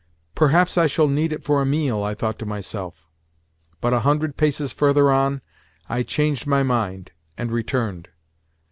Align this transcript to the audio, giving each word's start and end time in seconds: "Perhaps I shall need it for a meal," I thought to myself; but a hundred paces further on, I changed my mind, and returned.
"Perhaps 0.33 0.79
I 0.79 0.87
shall 0.87 1.07
need 1.07 1.31
it 1.31 1.43
for 1.43 1.61
a 1.61 1.65
meal," 1.67 2.01
I 2.01 2.15
thought 2.15 2.39
to 2.39 2.45
myself; 2.47 3.07
but 3.81 3.93
a 3.93 3.99
hundred 3.99 4.35
paces 4.35 4.73
further 4.73 5.11
on, 5.11 5.41
I 5.87 6.01
changed 6.01 6.47
my 6.47 6.63
mind, 6.63 7.11
and 7.37 7.51
returned. 7.51 8.07